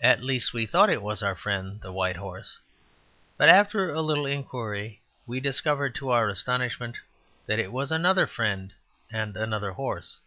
At 0.00 0.22
least, 0.24 0.54
we 0.54 0.64
thought 0.64 0.88
it 0.88 1.02
was 1.02 1.22
our 1.22 1.34
friend 1.36 1.82
the 1.82 1.92
White 1.92 2.16
Horse; 2.16 2.56
but 3.36 3.50
after 3.50 3.90
a 3.92 4.00
little 4.00 4.24
inquiry 4.24 5.02
we 5.26 5.38
discovered 5.38 5.94
to 5.96 6.08
our 6.08 6.30
astonishment 6.30 6.96
that 7.44 7.58
it 7.58 7.70
was 7.70 7.92
another 7.92 8.26
friend 8.26 8.72
and 9.12 9.36
another 9.36 9.72
horse. 9.72 10.20